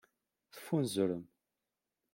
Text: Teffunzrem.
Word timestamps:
Teffunzrem. 0.53 1.23